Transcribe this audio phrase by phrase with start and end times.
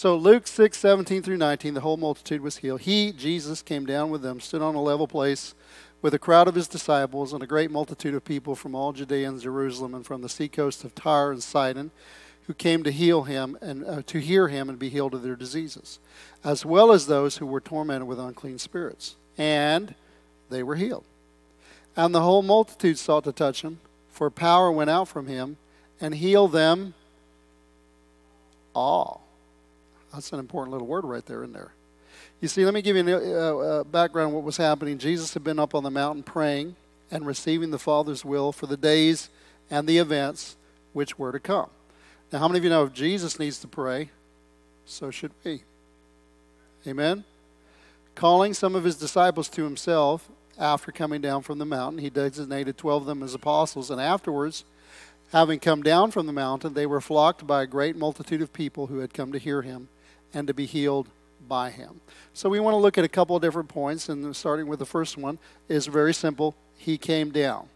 [0.00, 2.80] So Luke 6, 17 through 19, the whole multitude was healed.
[2.80, 5.54] He, Jesus, came down with them, stood on a level place
[6.00, 9.28] with a crowd of his disciples and a great multitude of people from all Judea
[9.28, 11.90] and Jerusalem and from the seacoast of Tyre and Sidon,
[12.46, 15.36] who came to heal him and uh, to hear him and be healed of their
[15.36, 15.98] diseases,
[16.42, 19.16] as well as those who were tormented with unclean spirits.
[19.36, 19.94] And
[20.48, 21.04] they were healed.
[21.94, 23.80] And the whole multitude sought to touch him,
[24.10, 25.58] for power went out from him
[26.00, 26.94] and healed them
[28.74, 29.26] all.
[30.12, 31.72] That's an important little word right there in there.
[32.40, 34.98] You see, let me give you a uh, uh, background what was happening.
[34.98, 36.74] Jesus had been up on the mountain praying
[37.10, 39.28] and receiving the Father's will for the days
[39.70, 40.56] and the events
[40.92, 41.68] which were to come.
[42.32, 44.10] Now, how many of you know if Jesus needs to pray,
[44.86, 45.62] so should we?
[46.86, 47.24] Amen?
[48.14, 52.78] Calling some of his disciples to himself after coming down from the mountain, he designated
[52.78, 54.64] 12 of them as apostles, and afterwards,
[55.32, 58.86] having come down from the mountain, they were flocked by a great multitude of people
[58.86, 59.88] who had come to hear him
[60.32, 61.08] and to be healed
[61.48, 62.00] by him.
[62.32, 64.86] So we want to look at a couple of different points, and starting with the
[64.86, 66.54] first one is very simple.
[66.76, 67.68] He came down.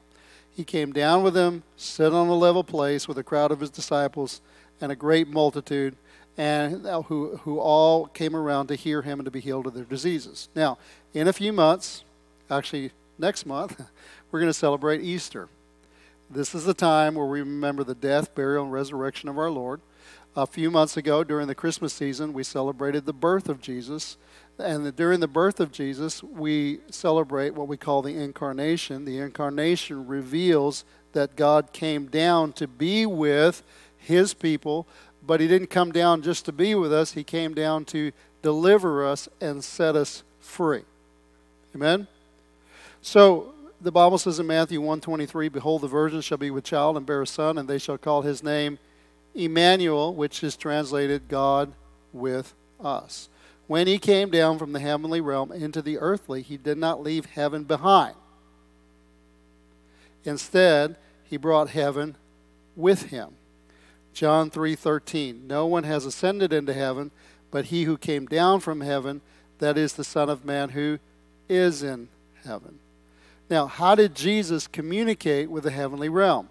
[0.55, 3.71] He came down with them, stood on a level place with a crowd of his
[3.71, 4.41] disciples
[4.81, 5.97] and a great multitude,
[6.37, 9.85] and who, who all came around to hear him and to be healed of their
[9.85, 10.49] diseases.
[10.55, 10.79] Now,
[11.13, 12.05] in a few months,
[12.51, 13.81] actually next month,
[14.31, 15.49] we're going to celebrate Easter.
[16.31, 19.81] This is the time where we remember the death, burial, and resurrection of our Lord.
[20.37, 24.17] A few months ago, during the Christmas season, we celebrated the birth of Jesus.
[24.59, 29.05] And during the birth of Jesus, we celebrate what we call the incarnation.
[29.05, 33.63] The incarnation reveals that God came down to be with
[33.97, 34.89] his people,
[35.25, 38.11] but he didn't come down just to be with us, he came down to
[38.43, 40.83] deliver us and set us free.
[41.77, 42.09] Amen?
[43.03, 47.07] So the Bible says in Matthew 123, Behold, the virgin shall be with child and
[47.07, 48.81] bear a son, and they shall call his name
[49.35, 51.73] Emmanuel, which is translated God
[52.13, 53.29] with us.
[53.67, 57.27] When he came down from the heavenly realm into the earthly, he did not leave
[57.27, 58.15] heaven behind.
[60.25, 62.17] Instead, he brought heaven
[62.77, 63.37] with him.
[64.13, 67.11] John 3:13 No one has ascended into heaven
[67.55, 69.21] but he who came down from heaven
[69.61, 70.99] that is the son of man who
[71.49, 72.09] is in
[72.45, 72.81] heaven.
[73.49, 76.49] Now, how did Jesus communicate with the heavenly realm?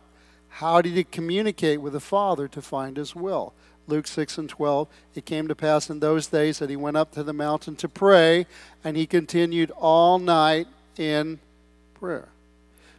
[0.58, 3.54] How did he communicate with the Father to find his will?
[3.88, 4.88] Luke 6 and 12.
[5.16, 7.90] It came to pass in those days that he went up to the mountain to
[7.90, 8.46] pray,
[8.84, 11.40] and he continued all night in
[11.96, 12.30] prayer.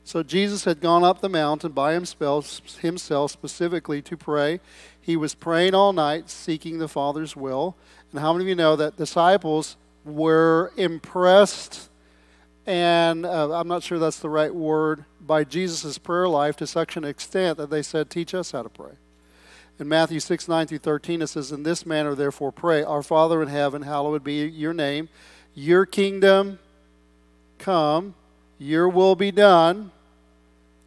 [0.02, 4.58] So Jesus had gone up the mountain by himself, himself specifically to pray.
[5.00, 7.76] He was praying all night, seeking the Father's will.
[8.10, 11.88] And how many of you know that disciples were impressed
[12.66, 16.96] and uh, I'm not sure that's the right word, by Jesus' prayer life to such
[16.96, 18.92] an extent that they said, Teach us how to pray.
[19.78, 23.42] In Matthew 6, 9 through 13, it says, In this manner, therefore, pray, Our Father
[23.42, 25.08] in heaven, hallowed be your name.
[25.54, 26.58] Your kingdom
[27.58, 28.14] come,
[28.58, 29.90] your will be done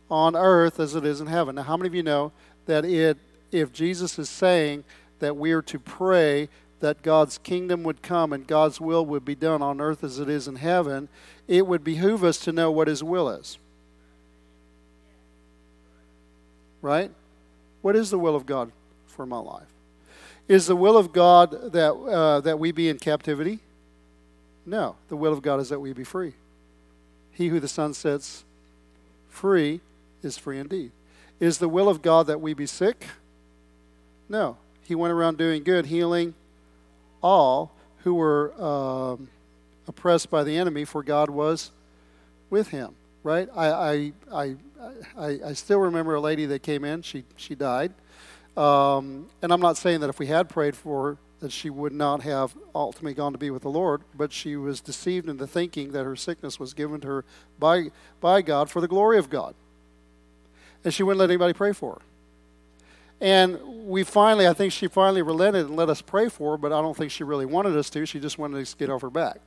[0.09, 1.55] on earth as it is in heaven.
[1.55, 2.31] Now, how many of you know
[2.65, 3.17] that it,
[3.51, 4.83] if Jesus is saying
[5.19, 6.49] that we are to pray
[6.79, 10.29] that God's kingdom would come and God's will would be done on earth as it
[10.29, 11.09] is in heaven,
[11.47, 13.57] it would behoove us to know what His will is.
[16.81, 17.11] Right?
[17.81, 18.71] What is the will of God
[19.07, 19.67] for my life?
[20.47, 23.59] Is the will of God that, uh, that we be in captivity?
[24.65, 24.95] No.
[25.09, 26.33] The will of God is that we be free.
[27.31, 28.43] He who the Son sets
[29.29, 29.81] free
[30.23, 30.91] is free indeed.
[31.39, 33.07] Is the will of God that we be sick?
[34.29, 34.57] No.
[34.83, 36.33] He went around doing good, healing
[37.21, 37.71] all
[38.03, 39.29] who were um,
[39.87, 41.71] oppressed by the enemy, for God was
[42.49, 42.95] with him.
[43.23, 43.49] Right?
[43.55, 44.55] I, I,
[45.17, 47.01] I, I, still remember a lady that came in.
[47.01, 47.91] She, she died.
[48.55, 51.93] Um, and I'm not saying that if we had prayed for her, that she would
[51.93, 55.91] not have ultimately gone to be with the Lord, but she was deceived into thinking
[55.91, 57.25] that her sickness was given to her
[57.59, 57.91] by,
[58.21, 59.53] by God for the glory of God.
[60.83, 62.01] And she wouldn't let anybody pray for her.
[63.19, 66.71] And we finally, I think she finally relented and let us pray for her, but
[66.71, 68.05] I don't think she really wanted us to.
[68.05, 69.39] She just wanted us to get off her back.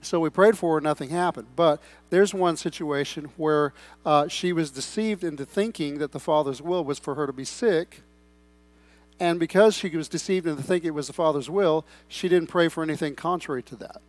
[0.00, 1.48] So we prayed for her, nothing happened.
[1.56, 3.74] But there's one situation where
[4.04, 7.44] uh, she was deceived into thinking that the Father's will was for her to be
[7.44, 8.02] sick.
[9.18, 12.68] And because she was deceived into thinking it was the Father's will, she didn't pray
[12.68, 14.00] for anything contrary to that.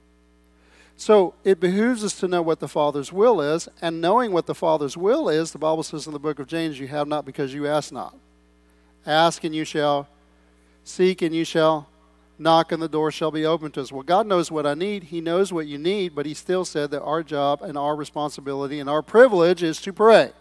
[0.97, 4.55] So it behooves us to know what the Father's will is, and knowing what the
[4.55, 7.53] Father's will is, the Bible says in the book of James, you have not because
[7.53, 8.15] you ask not.
[9.07, 10.07] Ask and you shall,
[10.83, 11.87] seek and you shall
[12.39, 13.91] knock and the door shall be open to us.
[13.91, 15.05] Well, God knows what I need.
[15.05, 18.79] He knows what you need, but He still said that our job and our responsibility
[18.79, 20.31] and our privilege is to pray.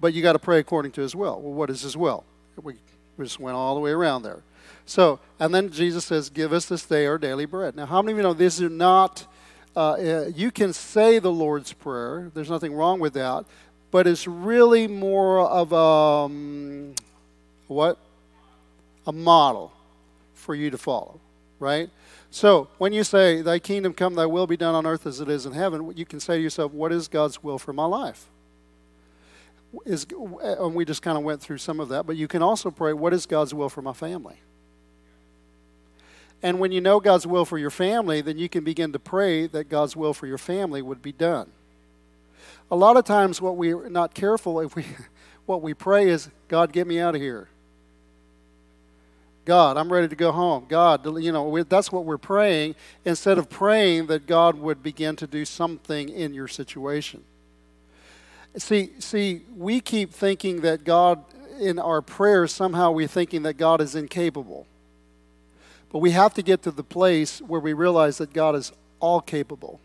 [0.00, 1.40] But you got to pray according to His will.
[1.40, 2.24] Well, what is His will?
[2.62, 2.74] We,
[3.20, 4.42] just went all the way around there.
[4.86, 7.74] So, and then Jesus says, Give us this day our daily bread.
[7.76, 9.26] Now, how many of you know this is not,
[9.76, 13.44] uh, uh, you can say the Lord's Prayer, there's nothing wrong with that,
[13.90, 16.94] but it's really more of a, um,
[17.68, 17.98] what?
[19.06, 19.72] A model
[20.34, 21.20] for you to follow,
[21.58, 21.90] right?
[22.30, 25.28] So, when you say, Thy kingdom come, Thy will be done on earth as it
[25.28, 28.28] is in heaven, you can say to yourself, What is God's will for my life?
[29.84, 32.70] Is, and we just kind of went through some of that, but you can also
[32.70, 34.36] pray, What is God's will for my family?
[36.42, 39.46] And when you know God's will for your family, then you can begin to pray
[39.48, 41.50] that God's will for your family would be done.
[42.70, 44.84] A lot of times, what we're not careful if we,
[45.46, 47.48] what we pray is, God, get me out of here.
[49.48, 50.66] God, I'm ready to go home.
[50.68, 52.74] God, you know, that's what we're praying
[53.06, 57.24] instead of praying that God would begin to do something in your situation.
[58.58, 61.24] See, see, we keep thinking that God,
[61.58, 64.66] in our prayers, somehow we're thinking that God is incapable.
[65.90, 69.22] But we have to get to the place where we realize that God is all
[69.22, 69.80] capable.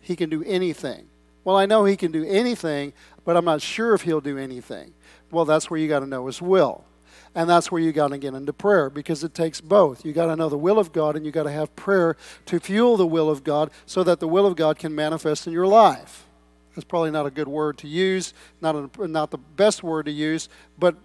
[0.00, 1.08] He can do anything.
[1.44, 4.94] Well, I know He can do anything, but I'm not sure if He'll do anything.
[5.30, 6.86] Well, that's where you got to know His will.
[7.34, 10.04] And that's where you got to get into prayer because it takes both.
[10.04, 12.16] You got to know the will of God and you got to have prayer
[12.46, 15.52] to fuel the will of God so that the will of God can manifest in
[15.52, 16.26] your life.
[16.74, 20.12] That's probably not a good word to use, not, a, not the best word to
[20.12, 20.48] use,
[20.78, 20.96] but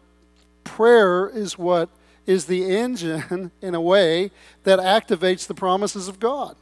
[0.64, 1.90] prayer is what
[2.26, 4.32] is the engine, in a way,
[4.64, 6.56] that activates the promises of God.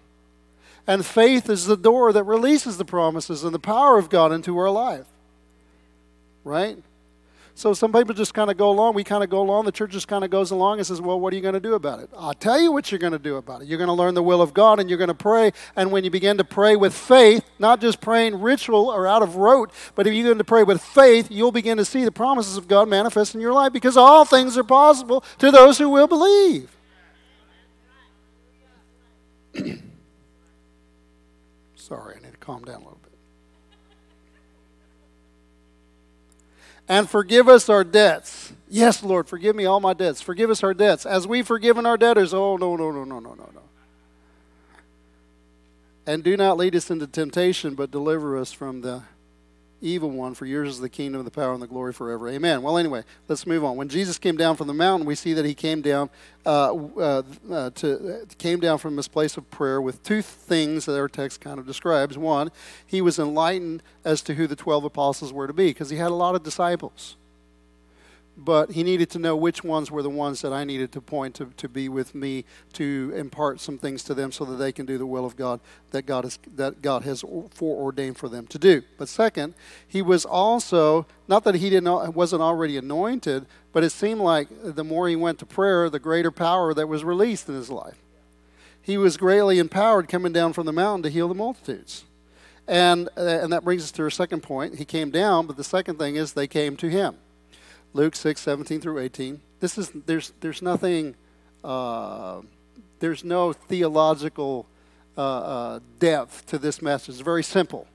[0.85, 4.57] And faith is the door that releases the promises and the power of God into
[4.57, 5.07] our life.
[6.43, 6.77] Right?
[7.55, 8.95] So some people just kind of go along.
[8.95, 9.65] We kind of go along.
[9.65, 11.59] The church just kind of goes along and says, Well, what are you going to
[11.59, 12.09] do about it?
[12.17, 13.67] I'll tell you what you're going to do about it.
[13.67, 15.51] You're going to learn the will of God and you're going to pray.
[15.75, 19.35] And when you begin to pray with faith, not just praying ritual or out of
[19.35, 22.57] rote, but if you're going to pray with faith, you'll begin to see the promises
[22.57, 26.07] of God manifest in your life because all things are possible to those who will
[26.07, 26.75] believe.
[31.75, 33.11] Sorry, I need to calm down a little bit.
[36.87, 38.53] And forgive us our debts.
[38.69, 40.21] Yes, Lord, forgive me all my debts.
[40.21, 42.33] Forgive us our debts as we've forgiven our debtors.
[42.33, 43.61] Oh, no, no, no, no, no, no, no.
[46.05, 49.03] And do not lead us into temptation, but deliver us from the
[49.83, 52.29] evil one, for yours is the kingdom, the power, and the glory forever.
[52.29, 52.61] Amen.
[52.61, 53.75] Well, anyway, let's move on.
[53.75, 56.09] When Jesus came down from the mountain, we see that he came down
[56.45, 60.97] uh, uh, uh, to came down from his place of prayer with two things that
[60.97, 62.17] our text kind of describes.
[62.17, 62.51] One,
[62.85, 66.11] he was enlightened as to who the twelve apostles were to be, because he had
[66.11, 67.17] a lot of disciples
[68.35, 71.35] but he needed to know which ones were the ones that I needed to point
[71.35, 74.85] to, to be with me to impart some things to them so that they can
[74.85, 75.59] do the will of God
[75.91, 78.81] that God, is, that God has foreordained for them to do.
[78.97, 79.53] But second,
[79.87, 84.83] he was also, not that he didn't, wasn't already anointed, but it seemed like the
[84.83, 87.97] more he went to prayer, the greater power that was released in his life.
[88.81, 92.03] He was greatly empowered coming down from the mountain to heal the multitudes.
[92.67, 94.77] And, and that brings us to our second point.
[94.77, 97.15] He came down, but the second thing is they came to him.
[97.93, 99.41] Luke 6, 17 through 18.
[99.59, 101.15] This is, there's, there's nothing,
[101.63, 102.41] uh,
[102.99, 104.65] there's no theological
[105.17, 107.09] uh, uh, depth to this message.
[107.09, 107.87] It's very simple.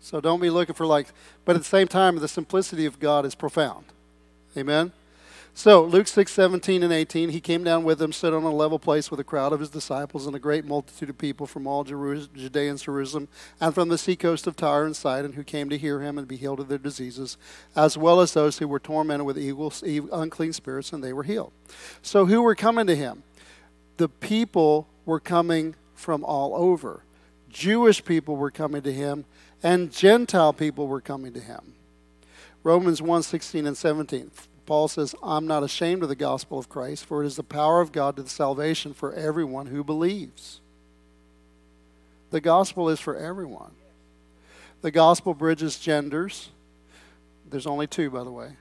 [0.00, 1.08] So don't be looking for like,
[1.44, 3.84] but at the same time, the simplicity of God is profound.
[4.56, 4.92] Amen?
[5.62, 8.78] So, Luke 6, 17 and 18, he came down with them, stood on a level
[8.78, 11.84] place with a crowd of his disciples and a great multitude of people from all
[11.84, 13.28] Judea and Jerusalem,
[13.60, 16.38] and from the seacoast of Tyre and Sidon, who came to hear him and be
[16.38, 17.36] healed of their diseases,
[17.76, 19.70] as well as those who were tormented with evil,
[20.10, 21.52] unclean spirits, and they were healed.
[22.00, 23.22] So, who were coming to him?
[23.98, 27.02] The people were coming from all over.
[27.50, 29.26] Jewish people were coming to him,
[29.62, 31.74] and Gentile people were coming to him.
[32.62, 34.30] Romans 1 16 and 17.
[34.70, 37.80] Paul says, I'm not ashamed of the gospel of Christ, for it is the power
[37.80, 40.60] of God to the salvation for everyone who believes.
[42.30, 43.72] The gospel is for everyone.
[44.82, 46.50] The gospel bridges genders.
[47.50, 48.52] There's only two, by the way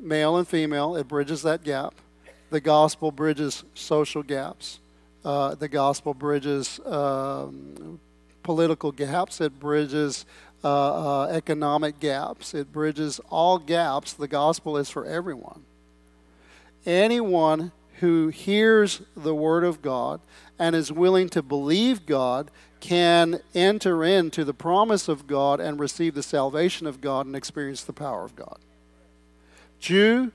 [0.00, 0.96] male and female.
[0.96, 1.94] It bridges that gap.
[2.48, 4.78] The gospel bridges social gaps.
[5.22, 8.00] Uh, the gospel bridges um,
[8.42, 9.42] political gaps.
[9.42, 10.24] It bridges
[10.64, 12.54] uh, uh, economic gaps.
[12.54, 14.14] It bridges all gaps.
[14.14, 15.64] The gospel is for everyone.
[16.86, 20.20] Anyone who hears the word of God
[20.58, 26.14] and is willing to believe God can enter into the promise of God and receive
[26.14, 28.58] the salvation of God and experience the power of God.
[29.78, 30.32] Jew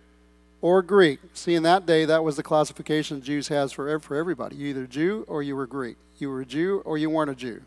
[0.61, 1.19] or Greek.
[1.33, 4.57] See, in that day, that was the classification Jews has for, for everybody.
[4.57, 5.97] You either Jew or you were Greek.
[6.17, 7.61] You were a Jew or you weren't a Jew.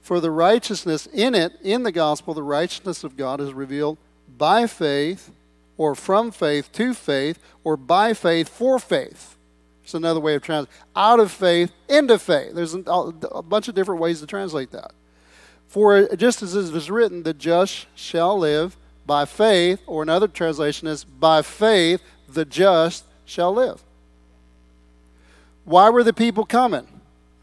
[0.00, 3.98] For the righteousness in it, in the gospel, the righteousness of God is revealed
[4.38, 5.30] by faith
[5.76, 9.38] or from faith to faith, or by faith for faith.
[9.82, 10.74] It's another way of translating.
[10.94, 12.54] Out of faith into faith.
[12.54, 14.92] There's a bunch of different ways to translate that.
[15.68, 18.76] For just as it is written, the just shall live
[19.06, 23.82] by faith, or another translation is, by faith the just shall live.
[25.64, 26.86] Why were the people coming?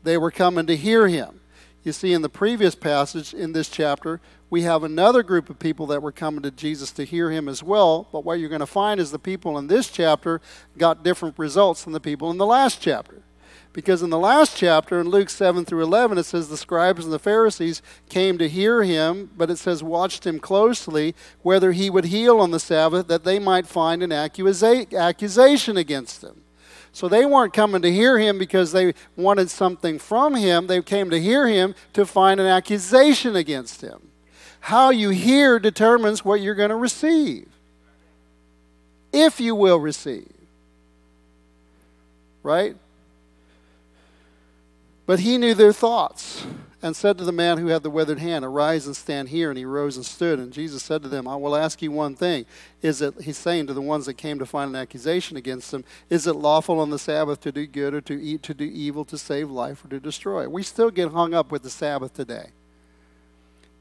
[0.03, 1.39] They were coming to hear him.
[1.87, 5.87] You see, in the previous passage in this chapter, we have another group of people
[5.87, 8.09] that were coming to Jesus to hear him as well.
[8.11, 10.41] But what you're going to find is the people in this chapter
[10.77, 13.21] got different results than the people in the last chapter.
[13.71, 17.13] Because in the last chapter, in Luke 7 through 11, it says the scribes and
[17.13, 22.05] the Pharisees came to hear him, but it says watched him closely whether he would
[22.05, 26.43] heal on the Sabbath that they might find an accusation against him.
[26.97, 30.65] So they weren't coming to hear him because they wanted something from him.
[30.65, 34.07] They came to hear him to find an accusation against him.
[34.61, 37.49] How you hear determines what you're going to receive.
[39.13, 40.27] If you will receive.
[42.41, 42.75] Right?
[45.05, 46.47] But he knew their thoughts
[46.81, 49.49] and said to the man who had the withered hand, Arise and stand here.
[49.49, 50.37] And he rose and stood.
[50.37, 52.45] And Jesus said to them, I will ask you one thing.
[52.81, 55.83] Is it, he's saying to the ones that came to find an accusation against him,
[56.09, 59.05] is it lawful on the Sabbath to do good or to eat, to do evil,
[59.05, 60.47] to save life, or to destroy?
[60.47, 62.51] We still get hung up with the Sabbath today.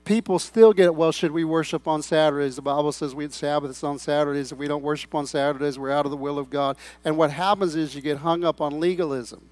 [0.06, 2.56] People still get, well, should we worship on Saturdays?
[2.56, 4.52] The Bible says we had Sabbaths on Saturdays.
[4.52, 6.76] If we don't worship on Saturdays, we're out of the will of God.
[7.04, 9.50] And what happens is you get hung up on legalism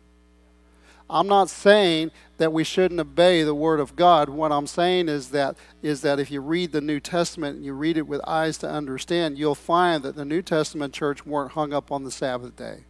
[1.08, 4.28] I'm not saying that we shouldn't obey the word of God.
[4.28, 7.75] What I'm saying is that is that if you read the New Testament and you
[7.75, 11.73] read it with eyes to understand, you'll find that the New Testament church weren't hung
[11.73, 12.84] up on the Sabbath day.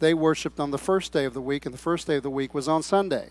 [0.00, 2.30] They worshiped on the first day of the week, and the first day of the
[2.30, 3.30] week was on Sunday.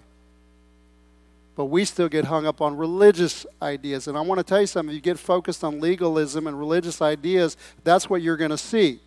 [1.56, 4.08] But we still get hung up on religious ideas.
[4.08, 7.02] And I want to tell you something if you get focused on legalism and religious
[7.02, 9.02] ideas, that's what you're going to see.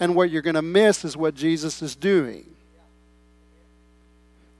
[0.00, 2.46] And what you're going to miss is what Jesus is doing.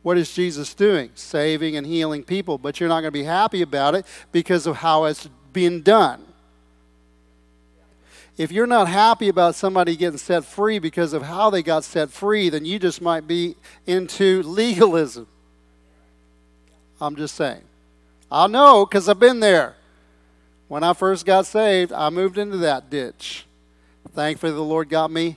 [0.07, 1.11] What is Jesus doing?
[1.17, 2.59] Saving and healing people.
[2.59, 6.25] But you're not going to be happy about it because of how it's being done.
[8.37, 12.11] If you're not happy about somebody getting set free because of how they got set
[12.11, 15.27] free, then you just might be into legalism.
[17.01, 17.63] I'm just saying.
[18.31, 19.75] I know because I've been there.
[20.69, 23.45] When I first got saved, I moved into that ditch.
[24.15, 25.37] Thankfully, the Lord got me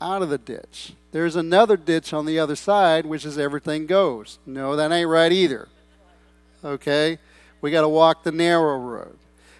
[0.00, 0.92] out of the ditch.
[1.12, 4.38] There's another ditch on the other side, which is everything goes.
[4.46, 5.68] No, that ain't right either.
[6.64, 7.18] Okay?
[7.60, 9.16] We got to walk the narrow road.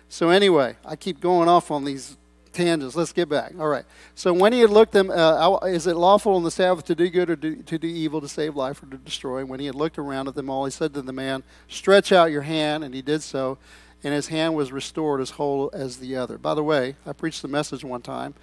[0.09, 2.17] So, anyway, I keep going off on these
[2.53, 2.95] tangents.
[2.95, 3.53] Let's get back.
[3.59, 3.85] All right.
[4.15, 7.09] So, when he had looked them, uh, is it lawful on the Sabbath to do
[7.09, 9.45] good or do, to do evil, to save life or to destroy?
[9.45, 12.31] When he had looked around at them all, he said to the man, Stretch out
[12.31, 12.85] your hand.
[12.85, 13.59] And he did so.
[14.03, 16.37] And his hand was restored as whole as the other.
[16.37, 18.35] By the way, I preached the message one time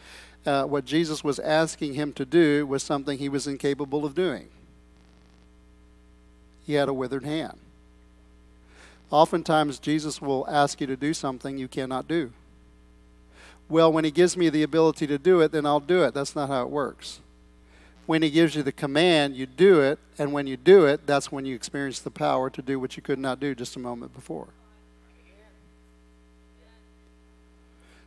[0.46, 4.50] uh, what Jesus was asking him to do was something he was incapable of doing.
[6.66, 7.58] He had a withered hand.
[9.12, 12.32] Oftentimes, Jesus will ask you to do something you cannot do.
[13.68, 16.14] Well, when he gives me the ability to do it, then I'll do it.
[16.14, 17.20] That's not how it works.
[18.06, 21.32] When he gives you the command, you do it, and when you do it, that's
[21.32, 24.14] when you experience the power to do what you could not do just a moment
[24.14, 24.48] before.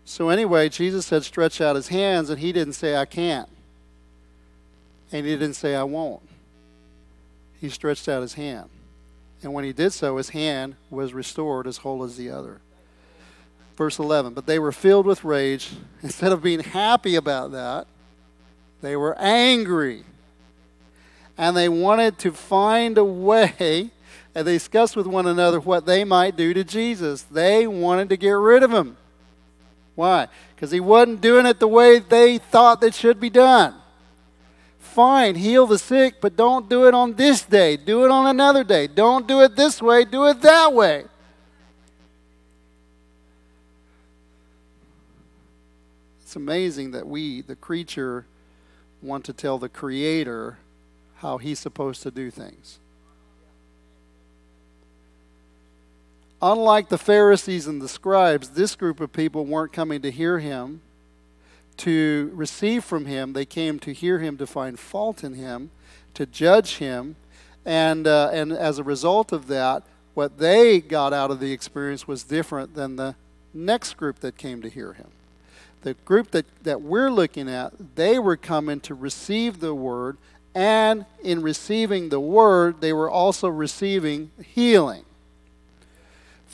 [0.05, 3.49] So, anyway, Jesus said, stretch out his hands, and he didn't say, I can't.
[5.11, 6.23] And he didn't say, I won't.
[7.61, 8.69] He stretched out his hand.
[9.43, 12.61] And when he did so, his hand was restored as whole as the other.
[13.77, 15.71] Verse 11 But they were filled with rage.
[16.03, 17.87] Instead of being happy about that,
[18.83, 20.05] they were angry.
[21.37, 23.91] And they wanted to find a way,
[24.35, 27.23] and they discussed with one another what they might do to Jesus.
[27.23, 28.97] They wanted to get rid of him.
[29.95, 30.29] Why?
[30.55, 33.75] Because he wasn't doing it the way they thought it should be done.
[34.79, 37.77] Fine, heal the sick, but don't do it on this day.
[37.77, 38.87] Do it on another day.
[38.87, 41.05] Don't do it this way, do it that way.
[46.23, 48.27] It's amazing that we, the creature,
[49.03, 50.59] want to tell the Creator
[51.17, 52.79] how He's supposed to do things.
[56.47, 60.83] Unlike the Pharisees and the scribes, this group of people weren't coming to hear him,
[61.79, 63.33] to receive from him.
[63.33, 65.71] They came to hear him to find fault in him,
[66.13, 67.17] to judge him.
[67.65, 72.07] And, uh, and as a result of that, what they got out of the experience
[72.07, 73.15] was different than the
[73.55, 75.09] next group that came to hear him.
[75.81, 80.19] The group that, that we're looking at, they were coming to receive the word,
[80.55, 85.07] and in receiving the word, they were also receiving healing.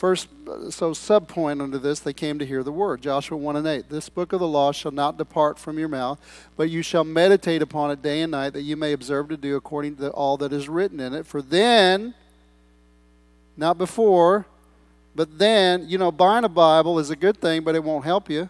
[0.01, 0.29] First,
[0.71, 3.03] so subpoint under this, they came to hear the word.
[3.03, 3.91] Joshua 1 and 8.
[3.91, 6.19] This book of the law shall not depart from your mouth,
[6.57, 9.57] but you shall meditate upon it day and night, that you may observe to do
[9.57, 11.27] according to all that is written in it.
[11.27, 12.15] For then,
[13.59, 14.47] not before,
[15.15, 18.31] but then, you know, buying a Bible is a good thing, but it won't help
[18.31, 18.49] you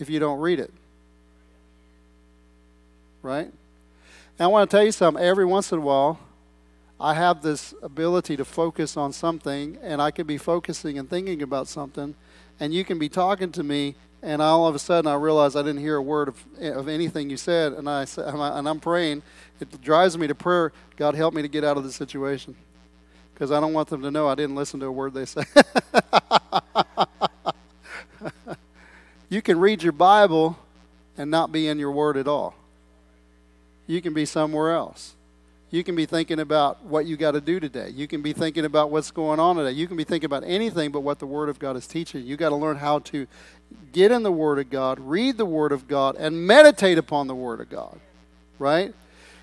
[0.00, 0.72] if you don't read it.
[3.22, 3.46] Right?
[3.46, 3.54] And
[4.40, 5.22] I want to tell you something.
[5.22, 6.18] Every once in a while,
[7.02, 11.42] I have this ability to focus on something, and I can be focusing and thinking
[11.42, 12.14] about something,
[12.60, 15.62] and you can be talking to me, and all of a sudden I realize I
[15.62, 19.22] didn't hear a word of, of anything you said, and I and I'm praying.
[19.58, 20.72] It drives me to prayer.
[20.96, 22.54] God help me to get out of the situation,
[23.34, 25.46] because I don't want them to know I didn't listen to a word they said.
[29.28, 30.56] you can read your Bible
[31.18, 32.54] and not be in your word at all.
[33.88, 35.16] You can be somewhere else.
[35.72, 37.88] You can be thinking about what you got to do today.
[37.88, 39.72] You can be thinking about what's going on today.
[39.72, 42.26] You can be thinking about anything but what the Word of God is teaching.
[42.26, 43.26] You got to learn how to
[43.90, 47.34] get in the Word of God, read the Word of God, and meditate upon the
[47.34, 47.98] Word of God.
[48.58, 48.92] Right?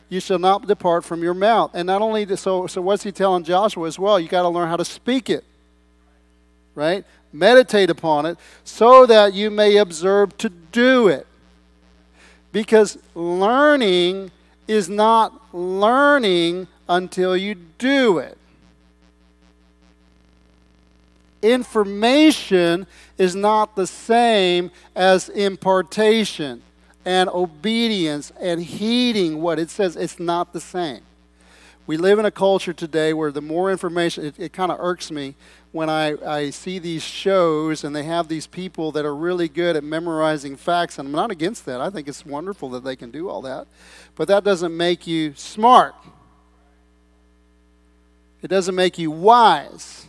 [0.08, 1.72] You shall not depart from your mouth.
[1.74, 4.20] And not only so, so what's he telling Joshua as well?
[4.20, 5.44] You got to learn how to speak it.
[6.76, 7.06] Right?
[7.34, 11.26] Meditate upon it so that you may observe to do it.
[12.52, 14.30] Because learning
[14.70, 18.38] is not learning until you do it.
[21.42, 22.86] Information
[23.18, 26.62] is not the same as impartation
[27.04, 29.96] and obedience and heeding what it says.
[29.96, 31.02] It's not the same.
[31.90, 35.10] We live in a culture today where the more information, it, it kind of irks
[35.10, 35.34] me
[35.72, 39.76] when I, I see these shows and they have these people that are really good
[39.76, 41.82] at memorizing facts, and I'm not against that.
[41.82, 43.66] I think it's wonderful that they can do all that.
[44.14, 45.96] But that doesn't make you smart,
[48.44, 50.06] it doesn't make you wise.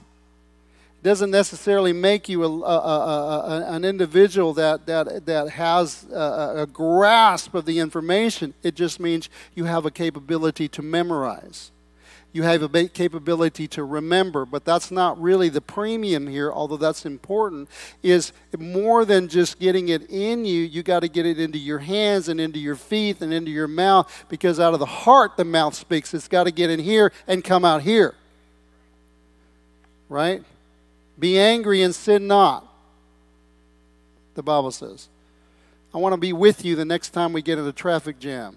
[1.02, 6.68] It doesn't necessarily make you a, a, a, an individual that, that, that has a
[6.70, 8.52] grasp of the information.
[8.62, 11.70] It just means you have a capability to memorize
[12.32, 17.04] you have a capability to remember but that's not really the premium here although that's
[17.04, 17.68] important
[18.02, 21.80] is more than just getting it in you you got to get it into your
[21.80, 25.44] hands and into your feet and into your mouth because out of the heart the
[25.44, 26.14] mouth speaks.
[26.14, 28.14] It's got to get in here and come out here.
[30.08, 30.42] Right?
[31.18, 32.66] Be angry and sin not
[34.34, 35.08] the bible says.
[35.92, 38.56] I want to be with you the next time we get in a traffic jam.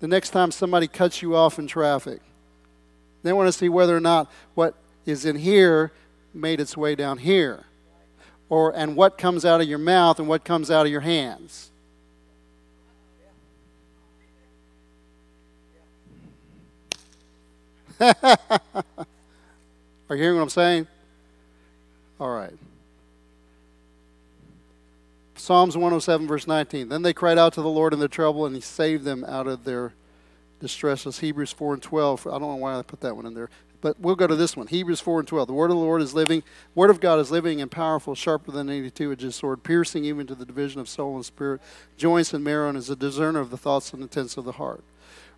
[0.00, 2.20] The next time somebody cuts you off in traffic
[3.26, 5.92] they want to see whether or not what is in here
[6.34, 7.64] made its way down here.
[8.48, 11.70] Or and what comes out of your mouth and what comes out of your hands.
[18.00, 18.14] Are
[20.10, 20.86] you hearing what I'm saying?
[22.20, 22.52] All right.
[25.36, 26.88] Psalms 107, verse 19.
[26.88, 29.46] Then they cried out to the Lord in their trouble, and he saved them out
[29.46, 29.94] of their
[30.60, 31.18] distresses.
[31.18, 32.26] Hebrews 4 and 12.
[32.26, 33.50] I don't know why I put that one in there.
[33.80, 34.66] But we'll go to this one.
[34.66, 35.48] Hebrews 4 and 12.
[35.48, 36.42] The word of the Lord is living.
[36.74, 40.34] Word of God is living and powerful, sharper than any two-edged sword, piercing even to
[40.34, 41.60] the division of soul and spirit,
[41.96, 44.82] joints and marrow, and is a discerner of the thoughts and intents of the heart.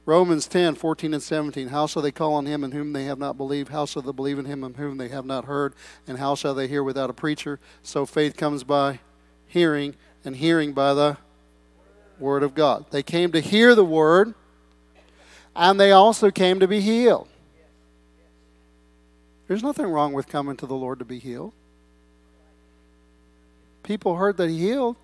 [0.06, 1.68] Romans 10, 14 and 17.
[1.68, 3.68] How shall they call on him in whom they have not believed?
[3.68, 5.74] How shall they believe in him in whom they have not heard?
[6.06, 7.60] And how shall they hear without a preacher?
[7.82, 9.00] So faith comes by
[9.46, 11.18] hearing, and hearing by the
[12.18, 12.86] word of God.
[12.90, 14.34] They came to hear the word
[15.58, 17.28] and they also came to be healed.
[19.48, 21.52] There's nothing wrong with coming to the Lord to be healed.
[23.82, 24.96] People heard that he healed.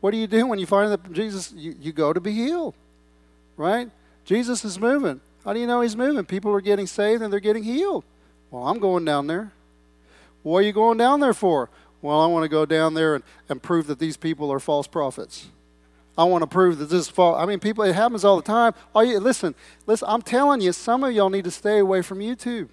[0.00, 2.74] What do you do when you find that Jesus, you, you go to be healed,
[3.56, 3.88] right?
[4.24, 5.20] Jesus is moving.
[5.44, 6.24] How do you know he's moving?
[6.26, 8.04] People are getting saved and they're getting healed.
[8.50, 9.52] Well, I'm going down there.
[10.42, 11.70] What are you going down there for?
[12.02, 14.88] Well, I want to go down there and, and prove that these people are false
[14.88, 15.46] prophets.
[16.16, 17.40] I want to prove that this is false.
[17.40, 18.74] I mean, people, it happens all the time.
[18.94, 19.54] All you, listen,
[19.86, 22.68] listen, I'm telling you, some of y'all need to stay away from YouTube.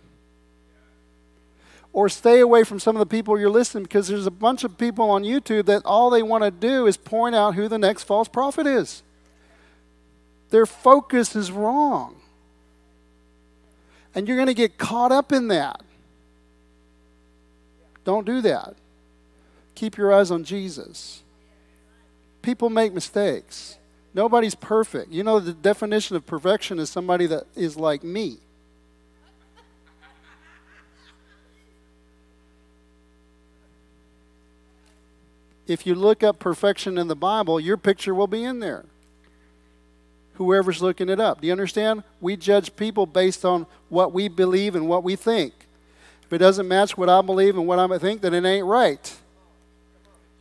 [1.93, 4.77] Or stay away from some of the people you're listening because there's a bunch of
[4.77, 8.03] people on YouTube that all they want to do is point out who the next
[8.03, 9.03] false prophet is.
[10.49, 12.15] Their focus is wrong.
[14.13, 15.81] And you're going to get caught up in that.
[18.03, 18.75] Don't do that.
[19.75, 21.23] Keep your eyes on Jesus.
[22.49, 23.77] People make mistakes.
[24.11, 25.11] Nobody's perfect.
[25.11, 28.37] You know, the definition of perfection is somebody that is like me.
[35.67, 38.83] If you look up perfection in the Bible, your picture will be in there.
[40.33, 41.41] Whoever's looking it up.
[41.41, 42.01] Do you understand?
[42.19, 45.53] We judge people based on what we believe and what we think.
[46.23, 49.15] If it doesn't match what I believe and what I think, then it ain't right.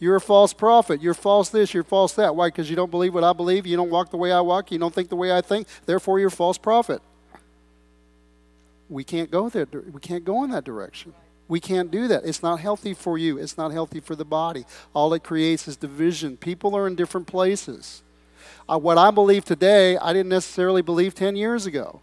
[0.00, 1.02] You're a false prophet.
[1.02, 2.36] You're false this, you're false that.
[2.36, 2.48] Why?
[2.48, 4.78] Because you don't believe what I believe, you don't walk the way I walk, you
[4.78, 7.02] don't think the way I think, therefore you're a false prophet.
[8.88, 9.66] We can't go there.
[9.70, 11.12] We can't go in that direction.
[11.46, 12.24] We can't do that.
[12.24, 13.38] It's not healthy for you.
[13.38, 14.64] It's not healthy for the body.
[14.94, 16.36] All it creates is division.
[16.36, 18.02] People are in different places.
[18.68, 22.00] Uh, what I believe today, I didn't necessarily believe 10 years ago.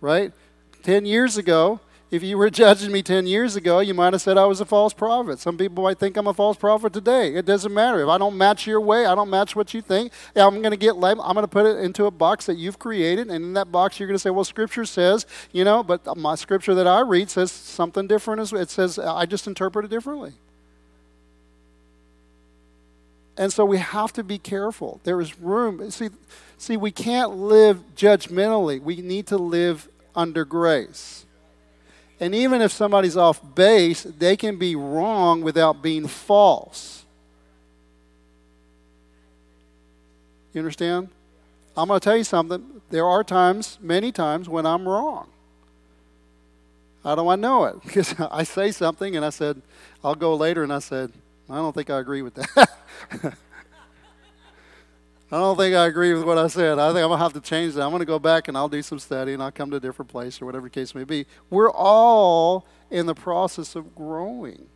[0.00, 0.32] Right?
[0.84, 4.38] 10 years ago, if you were judging me 10 years ago, you might have said
[4.38, 5.38] I was a false prophet.
[5.38, 7.34] Some people might think I'm a false prophet today.
[7.34, 8.02] It doesn't matter.
[8.02, 10.78] If I don't match your way, I don't match what you think, I'm going to
[10.78, 13.28] get I'm going to put it into a box that you've created.
[13.28, 16.34] And in that box, you're going to say, well, Scripture says, you know, but my
[16.34, 18.52] Scripture that I read says something different.
[18.52, 20.32] It says, I just interpret it differently.
[23.36, 25.00] And so we have to be careful.
[25.04, 25.90] There is room.
[25.90, 26.08] See,
[26.56, 28.80] see, we can't live judgmentally.
[28.80, 31.26] We need to live under grace.
[32.20, 37.04] And even if somebody's off base, they can be wrong without being false.
[40.52, 41.08] You understand?
[41.76, 42.80] I'm going to tell you something.
[42.90, 45.28] There are times, many times, when I'm wrong.
[47.04, 47.76] How do I know it?
[47.84, 49.62] Because I say something and I said,
[50.02, 51.12] I'll go later, and I said,
[51.48, 53.36] I don't think I agree with that.
[55.30, 56.78] I don't think I agree with what I said.
[56.78, 57.82] I think I'm going to have to change that.
[57.82, 59.80] I'm going to go back and I'll do some study and I'll come to a
[59.80, 61.26] different place or whatever the case may be.
[61.50, 64.66] We're all in the process of growing.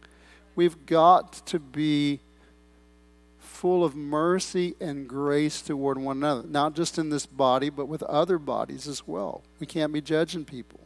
[0.55, 2.21] We've got to be
[3.39, 8.03] full of mercy and grace toward one another, not just in this body, but with
[8.03, 9.43] other bodies as well.
[9.59, 10.82] We can't be judging people.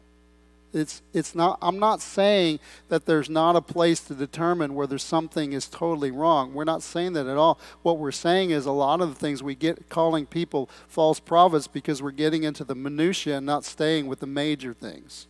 [0.73, 5.53] It's, it's not, I'm not saying that there's not a place to determine whether something
[5.53, 6.53] is totally wrong.
[6.53, 7.59] We're not saying that at all.
[7.83, 11.67] What we're saying is a lot of the things we get calling people false prophets
[11.67, 15.27] because we're getting into the minutiae and not staying with the major things.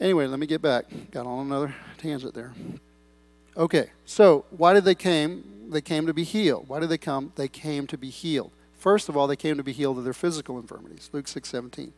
[0.00, 0.84] Anyway, let me get back.
[1.10, 2.52] Got on another tangent there.
[3.56, 5.70] Okay, so why did they came?
[5.70, 6.68] They came to be healed.
[6.68, 7.32] Why did they come?
[7.36, 8.52] They came to be healed.
[8.78, 11.10] First of all, they came to be healed of their physical infirmities.
[11.12, 11.92] Luke 6:17.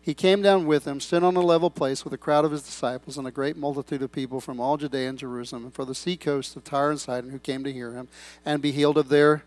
[0.00, 2.62] He came down with them, stood on a level place with a crowd of his
[2.62, 5.94] disciples and a great multitude of people from all Judea and Jerusalem and from the
[5.94, 8.08] seacoast of Tyre and Sidon who came to hear him
[8.44, 9.44] and be healed of their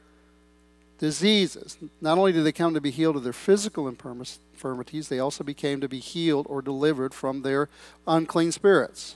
[0.98, 1.78] diseases.
[2.02, 5.80] Not only did they come to be healed of their physical infirmities, they also became
[5.82, 7.70] to be healed or delivered from their
[8.08, 9.16] unclean spirits.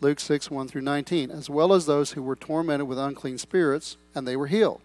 [0.00, 3.96] Luke 6, 1 through 19, as well as those who were tormented with unclean spirits,
[4.14, 4.80] and they were healed.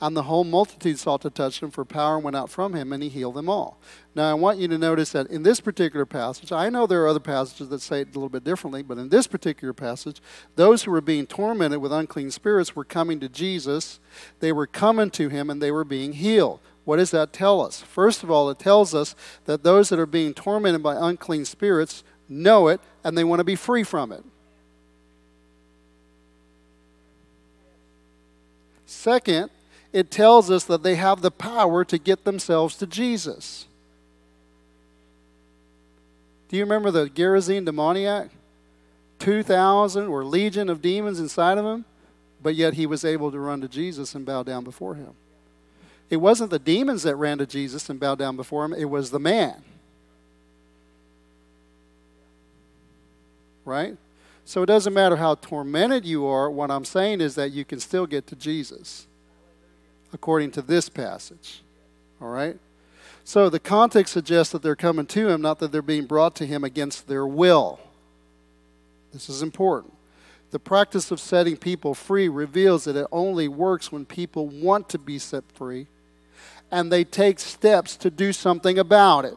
[0.00, 3.02] And the whole multitude sought to touch him, for power went out from him, and
[3.02, 3.80] he healed them all.
[4.14, 7.08] Now, I want you to notice that in this particular passage, I know there are
[7.08, 10.22] other passages that say it a little bit differently, but in this particular passage,
[10.54, 13.98] those who were being tormented with unclean spirits were coming to Jesus.
[14.38, 16.60] They were coming to him, and they were being healed.
[16.84, 17.82] What does that tell us?
[17.82, 22.04] First of all, it tells us that those that are being tormented by unclean spirits
[22.28, 24.22] know it, and they want to be free from it.
[28.86, 29.50] Second,
[29.92, 33.66] it tells us that they have the power to get themselves to Jesus.
[36.48, 38.30] Do you remember the Gerasene demoniac?
[39.18, 41.84] 2,000 or legion of demons inside of him,
[42.42, 45.14] but yet he was able to run to Jesus and bow down before him.
[46.08, 49.10] It wasn't the demons that ran to Jesus and bowed down before him, it was
[49.10, 49.62] the man.
[53.64, 53.96] Right?
[54.44, 57.80] So it doesn't matter how tormented you are, what I'm saying is that you can
[57.80, 59.07] still get to Jesus
[60.12, 61.62] according to this passage.
[62.20, 62.56] All right?
[63.24, 66.46] So the context suggests that they're coming to him, not that they're being brought to
[66.46, 67.78] him against their will.
[69.12, 69.92] This is important.
[70.50, 74.98] The practice of setting people free reveals that it only works when people want to
[74.98, 75.86] be set free
[76.70, 79.36] and they take steps to do something about it.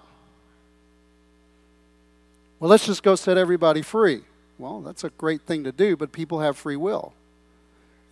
[2.59, 4.21] Well, let's just go set everybody free.
[4.57, 7.13] Well, that's a great thing to do, but people have free will.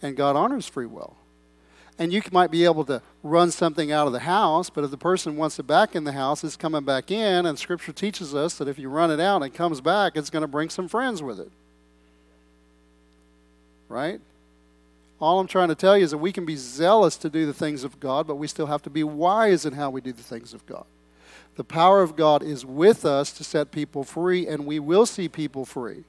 [0.01, 1.15] And God honors free will
[1.99, 4.97] and you might be able to run something out of the house, but if the
[4.97, 8.57] person wants it back in the house, it's coming back in, and Scripture teaches us
[8.57, 10.87] that if you run it out and it comes back, it's going to bring some
[10.87, 11.51] friends with it.
[13.89, 14.21] Right?
[15.19, 17.53] All I'm trying to tell you is that we can be zealous to do the
[17.53, 20.23] things of God, but we still have to be wise in how we do the
[20.23, 20.85] things of God.
[21.57, 25.27] The power of God is with us to set people free, and we will see
[25.27, 26.05] people free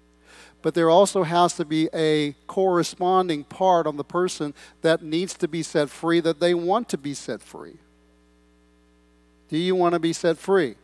[0.63, 5.49] but there also has to be a corresponding part on the person that needs to
[5.49, 7.77] be set free, that they want to be set free.
[9.49, 10.77] Do you want to be set free?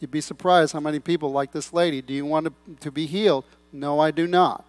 [0.00, 3.06] You'd be surprised how many people, like this lady, do you want to, to be
[3.06, 3.44] healed?
[3.72, 4.64] No, I do not.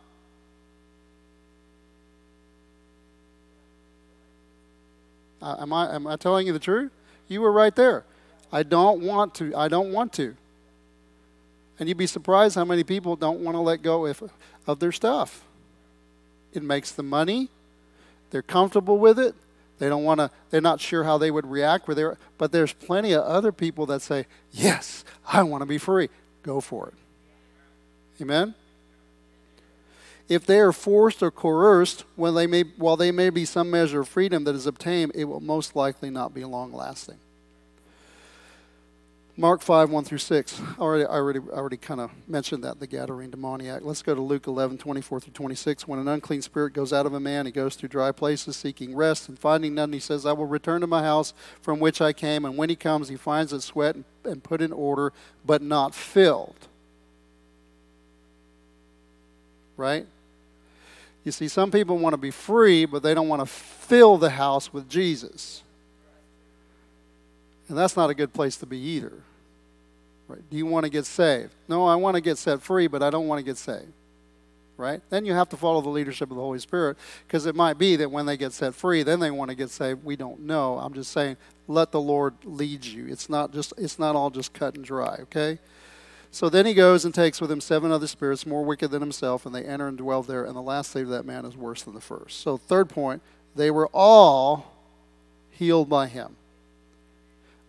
[5.41, 6.91] Uh, am, I, am I telling you the truth?
[7.27, 8.03] You were right there.
[8.51, 9.55] I don't want to.
[9.55, 10.35] I don't want to.
[11.81, 14.31] And you'd be surprised how many people don't want to let go of,
[14.67, 15.43] of their stuff.
[16.53, 17.49] It makes them money.
[18.29, 19.33] They're comfortable with it.
[19.79, 22.71] They don't want to, they're not sure how they would react with their, but there's
[22.71, 26.09] plenty of other people that say, Yes, I want to be free.
[26.43, 26.93] Go for it.
[28.21, 28.53] Amen?
[30.29, 34.07] If they are forced or coerced, they may, while they may be some measure of
[34.07, 37.17] freedom that is obtained, it will most likely not be long lasting.
[39.41, 40.61] Mark 5, 1 through 6.
[40.61, 43.81] I already, I already, already kind of mentioned that, the Gadarene demoniac.
[43.83, 45.87] Let's go to Luke 11, 24 through 26.
[45.87, 48.95] When an unclean spirit goes out of a man, he goes through dry places seeking
[48.95, 52.13] rest, and finding none, he says, I will return to my house from which I
[52.13, 52.45] came.
[52.45, 55.11] And when he comes, he finds it sweat and put in order,
[55.43, 56.67] but not filled.
[59.75, 60.05] Right?
[61.23, 64.29] You see, some people want to be free, but they don't want to fill the
[64.29, 65.63] house with Jesus.
[67.69, 69.13] And that's not a good place to be either.
[70.31, 70.49] Right?
[70.49, 71.53] Do you want to get saved?
[71.67, 73.91] No, I want to get set free, but I don't want to get saved.
[74.77, 75.01] Right?
[75.09, 77.97] Then you have to follow the leadership of the Holy Spirit because it might be
[77.97, 80.03] that when they get set free, then they want to get saved.
[80.03, 80.79] We don't know.
[80.79, 81.35] I'm just saying,
[81.67, 83.07] let the Lord lead you.
[83.07, 85.59] It's not just it's not all just cut and dry, okay?
[86.31, 89.45] So then he goes and takes with him seven other spirits more wicked than himself,
[89.45, 91.83] and they enter and dwell there, and the last state of that man is worse
[91.83, 92.39] than the first.
[92.39, 93.21] So third point,
[93.53, 94.71] they were all
[95.51, 96.37] healed by him.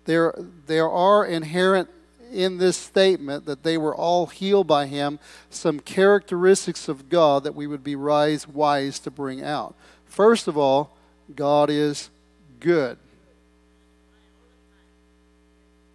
[0.04, 0.32] There,
[0.66, 1.88] there are inherent
[2.32, 5.18] in this statement that they were all healed by him
[5.50, 9.74] some characteristics of God that we would be wise, wise to bring out.
[10.06, 10.96] First of all,
[11.34, 12.10] God is
[12.60, 12.98] good.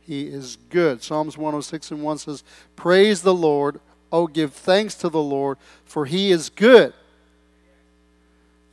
[0.02, 1.04] He is good.
[1.04, 2.44] Psalms 106 and 1 says,
[2.78, 3.82] Praise the Lord.
[4.10, 6.94] Oh, give thanks to the Lord, for he is good,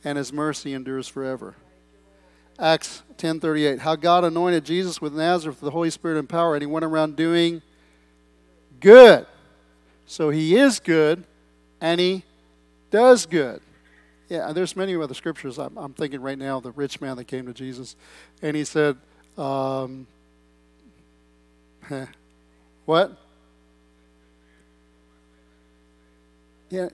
[0.01, 1.55] and his mercy endures forever.
[2.57, 3.79] Acts 10:38.
[3.79, 6.85] How God anointed Jesus with Nazareth with the Holy Spirit and power, and he went
[6.85, 7.61] around doing
[8.79, 9.25] good.
[10.05, 11.23] So he is good,
[11.81, 12.23] and he
[12.91, 13.61] does good.
[14.29, 15.59] Yeah, and there's many other scriptures.
[15.59, 17.95] I'm, I'm thinking right now the rich man that came to Jesus,
[18.41, 18.97] and he said,
[19.37, 20.07] um,
[22.85, 23.17] "What?"
[26.69, 26.89] Yeah,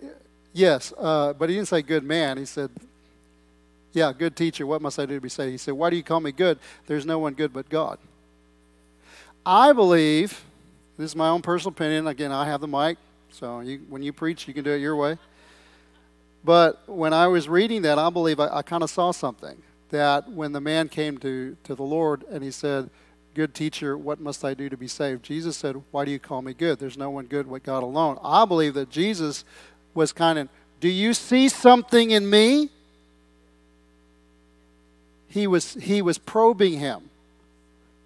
[0.53, 2.37] yes, uh, but he didn't say good man.
[2.37, 2.71] He said
[3.93, 5.51] yeah, good teacher, what must I do to be saved?
[5.51, 6.59] He said, Why do you call me good?
[6.87, 7.99] There's no one good but God.
[9.45, 10.43] I believe,
[10.97, 12.07] this is my own personal opinion.
[12.07, 12.97] Again, I have the mic,
[13.31, 15.17] so you, when you preach, you can do it your way.
[16.43, 19.61] But when I was reading that, I believe I, I kind of saw something.
[19.89, 22.89] That when the man came to, to the Lord and he said,
[23.33, 25.23] Good teacher, what must I do to be saved?
[25.23, 26.79] Jesus said, Why do you call me good?
[26.79, 28.19] There's no one good but God alone.
[28.23, 29.43] I believe that Jesus
[29.93, 30.49] was kind of,
[30.79, 32.69] Do you see something in me?
[35.31, 37.09] He was, he was probing him.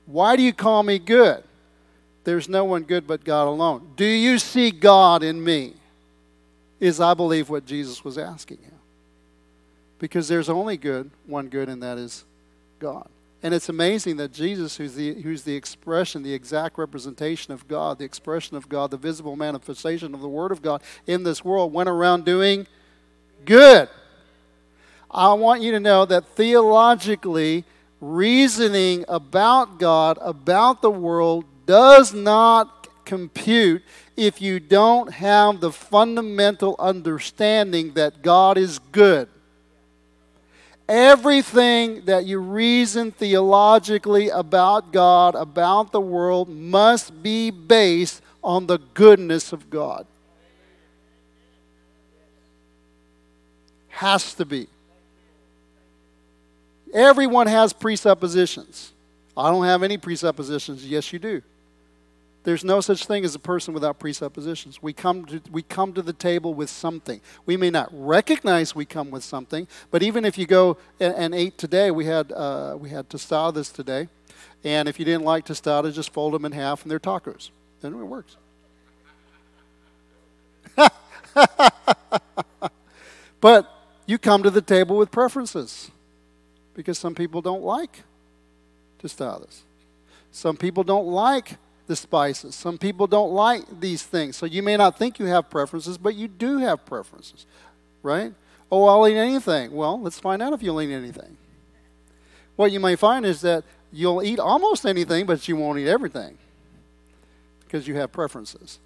[0.06, 1.44] Why do you call me good?
[2.24, 3.94] There's no one good but God alone.
[3.96, 5.74] Do you see God in me?
[6.80, 8.74] Is, I believe, what Jesus was asking him.
[9.98, 12.26] Because there's only good, one good, and that is
[12.80, 13.08] God.
[13.42, 17.98] And it's amazing that Jesus, who's the, who's the expression, the exact representation of God,
[17.98, 21.74] the expression of God, the visible manifestation of the Word of God in this world,
[21.74, 22.68] went around doing
[23.46, 23.90] good.
[25.10, 27.64] I want you to know that theologically,
[28.02, 33.84] reasoning about God, about the world, does not compute
[34.18, 39.30] if you don't have the fundamental understanding that God is good.
[40.88, 48.78] Everything that you reason theologically about God, about the world, must be based on the
[48.94, 50.06] goodness of God.
[53.90, 54.68] Has to be.
[56.96, 58.94] Everyone has presuppositions.
[59.36, 60.86] I don't have any presuppositions.
[60.88, 61.42] Yes, you do.
[62.46, 64.82] There's no such thing as a person without presuppositions.
[64.82, 67.20] We come to, we come to the table with something.
[67.46, 71.36] We may not recognize we come with something, but even if you go and, and
[71.36, 74.08] ate today, we had, uh, we had tostadas today.
[74.64, 77.50] And if you didn't like tostadas, just fold them in half and they're tacos.
[77.82, 78.38] Then it works.
[83.42, 83.70] but
[84.06, 85.92] you come to the table with preferences
[86.76, 88.04] because some people don't like
[89.02, 89.62] tostadas.
[90.32, 91.58] Some people don't like
[91.88, 92.56] the spices.
[92.56, 94.36] Some people don't like these things.
[94.36, 97.46] So you may not think you have preferences, but you do have preferences,
[98.04, 98.34] right?
[98.72, 99.72] Oh, I'll eat anything.
[99.72, 101.38] Well, let's find out if you'll eat anything.
[102.56, 106.38] What you may find is that you'll eat almost anything, but you won't eat everything
[107.64, 108.80] because you have preferences.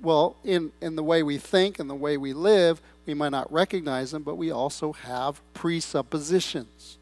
[0.00, 3.52] Well, in, in the way we think and the way we live, we might not
[3.52, 6.97] recognize them, but we also have presuppositions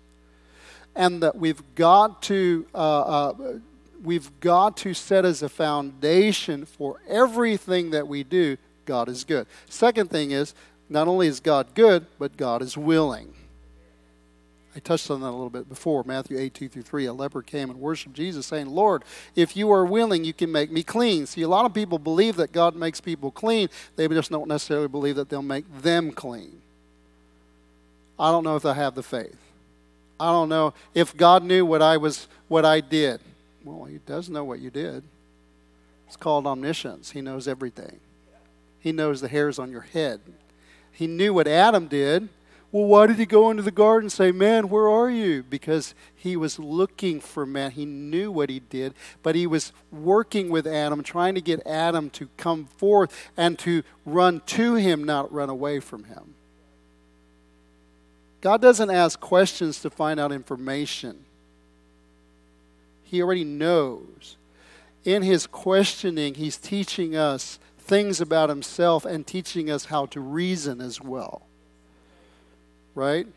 [0.97, 3.35] and that we've got to uh, uh,
[4.03, 8.57] we've got to set as a foundation for everything that we do
[8.87, 9.47] God is good.
[9.69, 10.55] Second thing is,
[10.89, 13.35] not only is God good, but God is willing.
[14.75, 16.05] I touched on that a little bit before.
[16.05, 17.07] Matthew 8, 2 through 3.
[17.07, 19.05] A leper came and worshiped Jesus, saying, Lord,
[19.35, 21.27] if you are willing, you can make me clean.
[21.27, 23.69] See, a lot of people believe that God makes people clean.
[23.97, 26.61] They just don't necessarily believe that they'll make them clean.
[28.19, 29.46] I don't know if I have the faith.
[30.19, 33.21] I don't know if God knew what I was what I did.
[33.65, 35.03] Well, he does know what you did.
[36.07, 37.11] It's called omniscience.
[37.11, 37.99] He knows everything.
[38.79, 40.21] He knows the hairs on your head.
[40.93, 42.29] He knew what Adam did.
[42.73, 45.43] Well, why did he go into the garden and say, Man, where are you?
[45.43, 47.71] Because he was looking for man.
[47.73, 52.11] He knew what he did, but he was working with Adam, trying to get Adam
[52.11, 56.35] to come forth and to run to him, not run away from him.
[58.41, 61.25] God doesn't ask questions to find out information,
[63.05, 64.37] He already knows.
[65.05, 70.81] In His questioning, He's teaching us things about Himself and teaching us how to reason
[70.81, 71.47] as well
[72.97, 73.29] right?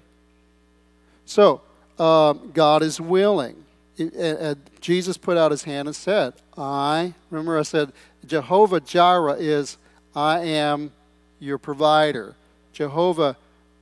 [1.25, 1.61] So,
[1.99, 3.63] um, God is willing.
[3.97, 7.91] It, uh, Jesus put out his hand and said, I, remember I said,
[8.25, 9.77] Jehovah Jireh is,
[10.15, 10.91] I am
[11.39, 12.35] your provider.
[12.73, 13.35] Jehovah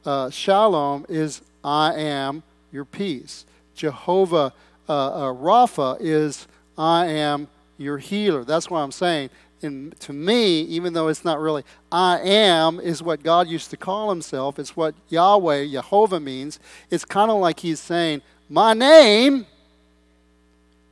[0.07, 3.45] uh, Shalom is, I am your peace.
[3.75, 4.53] Jehovah
[4.89, 8.43] uh, uh Rapha is, I am your healer.
[8.43, 9.29] That's what I'm saying
[9.61, 13.77] and to me, even though it's not really I am, is what God used to
[13.77, 14.59] call himself.
[14.59, 16.59] It's what Yahweh, Jehovah means.
[16.89, 19.45] It's kind of like he's saying, My name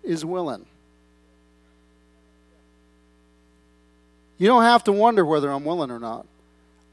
[0.03, 0.65] is willing.
[4.37, 6.25] You don't have to wonder whether I'm willing or not.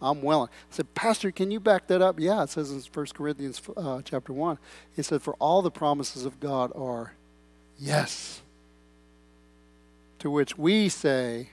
[0.03, 0.49] I'm willing.
[0.49, 2.19] I said, Pastor, can you back that up?
[2.19, 4.59] Yeah, it says in 1 Corinthians uh, chapter 1.
[4.97, 7.15] It said, For all the promises of God are
[7.79, 8.43] yes.
[10.19, 11.49] To which we say,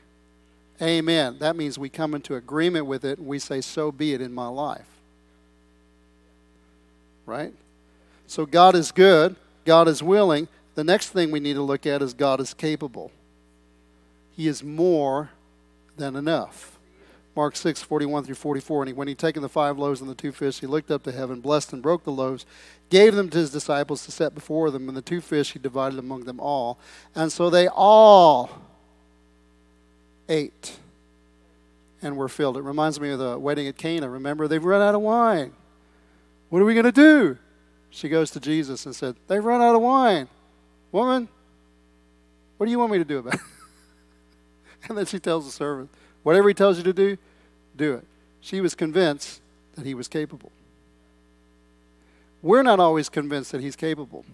[0.82, 1.38] Amen.
[1.40, 4.34] That means we come into agreement with it and we say, So be it in
[4.34, 4.88] my life.
[7.26, 7.54] Right?
[8.28, 9.36] So God is good,
[9.66, 10.48] God is willing.
[10.76, 13.12] The next thing we need to look at is God is capable.
[14.36, 15.32] He is more
[15.98, 16.79] than enough.
[17.36, 18.84] Mark 6, 41 through 44.
[18.84, 21.12] And when he'd taken the five loaves and the two fish, he looked up to
[21.12, 22.46] heaven, blessed and broke the loaves,
[22.90, 26.00] gave them to his disciples to set before them, and the two fish he divided
[26.00, 26.80] among them all.
[27.16, 28.50] And so they all
[30.28, 30.78] ate
[32.02, 32.58] and were filled.
[32.58, 34.10] It reminds me of the wedding at Cana.
[34.10, 35.52] Remember, they've run out of wine.
[36.50, 37.38] What are we going to do?
[37.90, 40.28] She goes to Jesus and said, They've run out of wine.
[40.92, 41.28] Woman,
[42.58, 43.40] what do you want me to do about it?
[44.90, 45.90] and then she tells the servant,
[46.24, 47.18] Whatever he tells you to do,
[47.76, 48.06] do it.
[48.42, 49.42] She was convinced
[49.76, 50.52] that he was capable.
[52.42, 54.26] We're not always convinced that he's capable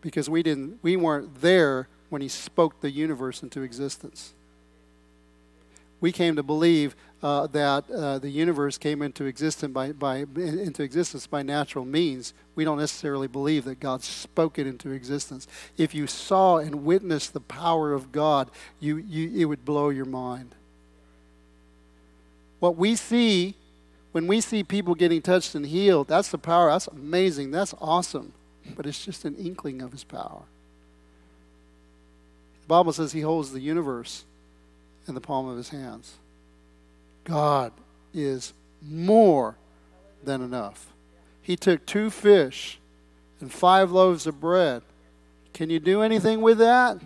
[0.00, 4.34] because we didn't we weren't there when he spoke the universe into existence
[6.00, 6.94] we came to believe
[7.26, 12.32] uh, that uh, the universe came into existence by, by, into existence by natural means.
[12.54, 15.48] We don't necessarily believe that God spoke it into existence.
[15.76, 20.04] If you saw and witnessed the power of God, you, you, it would blow your
[20.04, 20.54] mind.
[22.60, 23.56] What we see
[24.12, 26.70] when we see people getting touched and healed, that's the power.
[26.70, 27.50] That's amazing.
[27.50, 28.34] That's awesome.
[28.76, 30.42] But it's just an inkling of his power.
[32.62, 34.24] The Bible says he holds the universe
[35.08, 36.14] in the palm of his hands.
[37.26, 37.72] God
[38.14, 39.56] is more
[40.22, 40.92] than enough.
[41.42, 42.78] He took two fish
[43.40, 44.82] and five loaves of bread.
[45.52, 46.98] Can you do anything with that?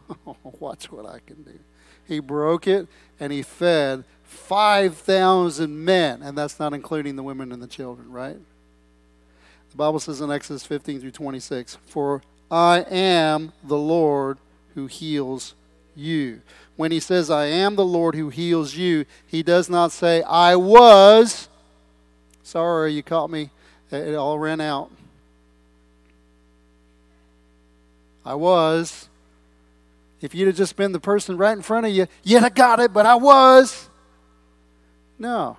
[0.60, 1.58] watch what I can do.
[2.06, 2.88] He broke it
[3.20, 8.38] and he fed 5,000 men, and that's not including the women and the children, right?
[9.70, 14.38] The Bible says in Exodus 15 through 26 For I am the Lord
[14.74, 15.54] who heals
[15.94, 16.42] you
[16.76, 20.56] when he says, I am the Lord who heals you, he does not say, I
[20.56, 21.48] was.
[22.42, 23.50] Sorry, you caught me.
[23.90, 24.90] It all ran out.
[28.24, 29.08] I was.
[30.20, 32.80] If you'd have just been the person right in front of you, you'd have got
[32.80, 33.88] it, but I was.
[35.18, 35.56] No.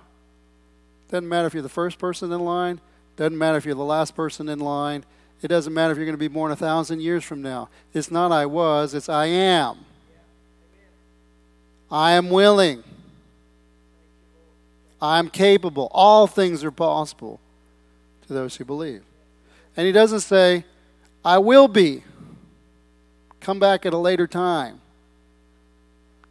[1.10, 2.80] Doesn't matter if you're the first person in line.
[3.16, 5.04] Doesn't matter if you're the last person in line.
[5.42, 7.68] It doesn't matter if you're going to be born a thousand years from now.
[7.94, 9.78] It's not I was, it's I am.
[11.90, 12.84] I am willing.
[15.00, 15.88] I am capable.
[15.92, 17.40] All things are possible
[18.26, 19.02] to those who believe.
[19.76, 20.64] And he doesn't say,
[21.24, 22.02] I will be.
[23.40, 24.80] Come back at a later time.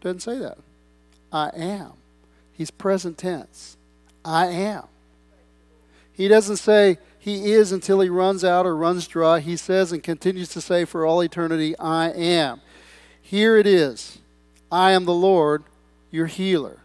[0.02, 0.58] Doesn't say that.
[1.32, 1.94] I am.
[2.52, 3.78] He's present tense.
[4.24, 4.84] I am.
[6.12, 9.40] He doesn't say, He is until he runs out or runs dry.
[9.40, 12.62] He says and continues to say for all eternity, I am.
[13.22, 14.20] Here it is
[14.72, 15.64] I am the Lord,
[16.12, 16.78] your healer.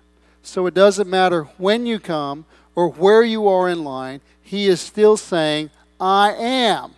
[0.43, 4.81] So it doesn't matter when you come or where you are in line, he is
[4.81, 5.71] still saying,
[6.01, 6.93] I am.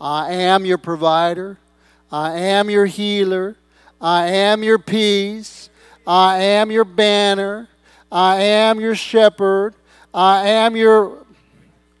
[0.00, 1.58] I am your provider.
[2.10, 3.56] I am your healer.
[4.00, 5.70] I am your peace.
[6.06, 7.68] I am your banner.
[8.10, 9.74] I am your shepherd.
[10.12, 11.24] I am your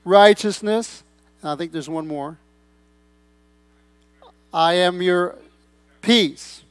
[0.04, 1.02] righteousness.
[1.42, 2.36] I think there's one more.
[4.52, 5.36] I am your
[6.02, 6.61] peace.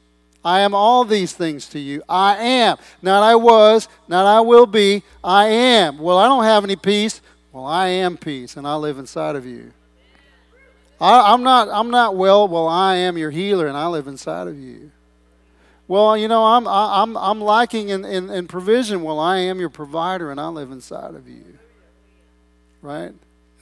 [0.44, 2.02] I am all these things to you.
[2.08, 2.76] I am.
[3.00, 5.02] Not I was, not I will be.
[5.22, 5.98] I am.
[5.98, 7.20] Well, I don't have any peace.
[7.52, 9.72] Well, I am peace, and I live inside of you.
[11.00, 11.68] I, am not.
[11.68, 12.48] I'm not well.
[12.48, 14.90] Well, I am your healer, and I live inside of you.
[15.88, 19.02] Well, you know, I'm I'm I'm lacking in, in, in provision.
[19.02, 21.58] Well, I am your provider, and I live inside of you.
[22.80, 23.12] Right?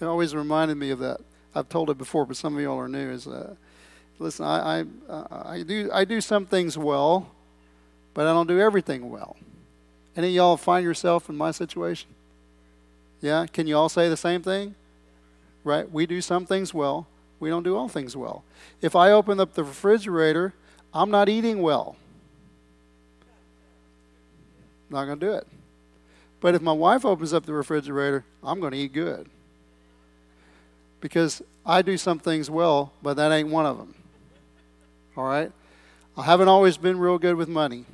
[0.01, 1.21] It always reminded me of that.
[1.55, 3.11] I've told it before, but some of y'all are new.
[3.11, 3.55] Is uh,
[4.21, 4.85] listen, I, I,
[5.31, 7.29] I, do, I do some things well,
[8.15, 9.37] but I don't do everything well.
[10.17, 12.09] Any of y'all find yourself in my situation?
[13.21, 13.47] Yeah?
[13.47, 14.75] Can you all say the same thing?
[15.65, 15.91] Right?
[15.91, 17.07] We do some things well,
[17.41, 18.45] we don't do all things well.
[18.83, 20.53] If I open up the refrigerator,
[20.93, 21.97] I'm not eating well.
[24.91, 25.47] Not going to do it.
[26.41, 29.29] But if my wife opens up the refrigerator, I'm going to eat good.
[31.01, 33.95] Because I do some things well, but that ain't one of them.
[35.17, 35.53] All right?
[36.17, 37.85] I haven't always been real good with money.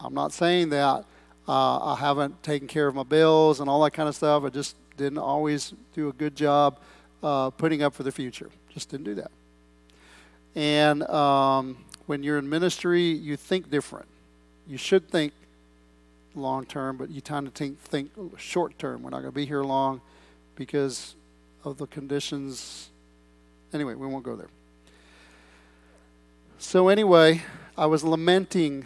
[0.00, 1.04] I'm not saying that
[1.48, 4.44] uh, I haven't taken care of my bills and all that kind of stuff.
[4.44, 6.78] I just didn't always do a good job
[7.22, 8.50] uh, putting up for the future.
[8.68, 9.30] Just didn't do that.
[10.54, 14.06] And um, when you're in ministry, you think different.
[14.66, 15.32] You should think
[16.34, 19.02] long term, but you tend to think, think short term.
[19.02, 20.00] We're not going to be here long
[20.54, 21.14] because
[21.64, 22.90] of the conditions.
[23.72, 24.48] Anyway, we won't go there.
[26.60, 27.44] So, anyway,
[27.76, 28.84] I was lamenting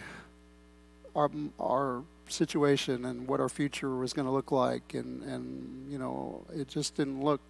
[1.16, 4.92] our, our situation and what our future was going to look like.
[4.92, 7.40] And, and, you know, it just didn't look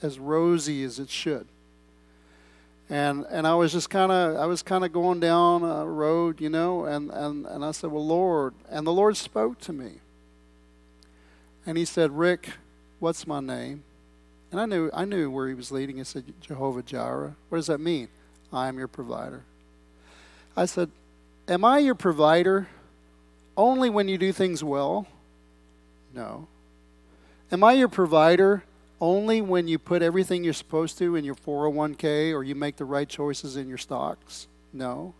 [0.00, 1.46] as rosy as it should.
[2.88, 6.40] And, and I was just kind of I was kind of going down a road,
[6.40, 10.00] you know, and, and, and I said, Well, Lord, and the Lord spoke to me.
[11.66, 12.48] And he said, Rick,
[12.98, 13.84] what's my name?
[14.50, 15.98] And I knew I knew where he was leading.
[15.98, 17.36] He said, Jehovah Jireh.
[17.50, 18.08] What does that mean?
[18.52, 19.44] I am your provider.
[20.60, 20.90] I said,
[21.48, 22.68] Am I your provider
[23.56, 25.06] only when you do things well?
[26.14, 26.48] No.
[27.50, 28.62] Am I your provider
[29.00, 32.84] only when you put everything you're supposed to in your 401k or you make the
[32.84, 34.48] right choices in your stocks?
[34.70, 35.14] No.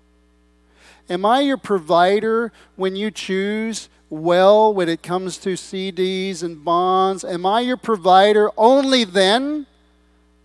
[1.09, 7.25] Am I your provider when you choose well when it comes to CDs and bonds?
[7.25, 9.67] Am I your provider only then?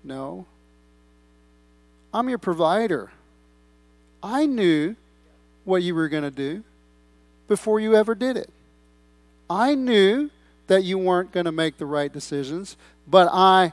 [0.06, 0.46] No.
[2.14, 3.12] I'm your provider
[4.26, 4.96] I knew
[5.66, 6.64] what you were going to do
[7.48, 8.50] before you ever did it.
[9.48, 10.32] I knew
[10.66, 12.76] that you weren't going to make the right decisions,
[13.08, 13.72] but I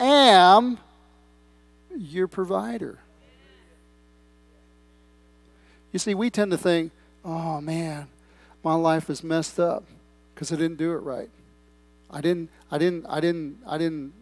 [0.00, 0.78] am
[1.94, 3.00] your provider.
[5.92, 6.90] You see, we tend to think,
[7.22, 8.08] oh man,
[8.64, 9.84] my life is messed up
[10.34, 11.28] because I didn't do it right.
[12.10, 14.14] I didn't, I didn't, I didn't, I didn't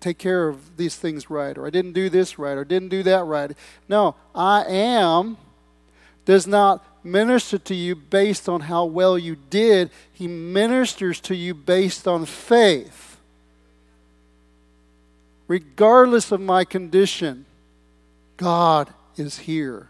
[0.00, 3.02] take care of these things right, or I didn't do this right, or didn't do
[3.04, 3.52] that right.
[3.88, 5.36] No, I am
[6.24, 11.54] does not minister to you based on how well you did, He ministers to you
[11.54, 13.18] based on faith.
[15.48, 17.46] Regardless of my condition,
[18.36, 19.88] God is here.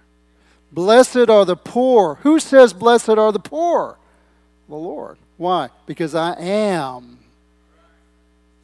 [0.73, 2.17] Blessed are the poor.
[2.23, 3.99] Who says, Blessed are the poor?
[4.69, 5.19] The Lord.
[5.37, 5.71] Why?
[5.87, 7.19] Because I am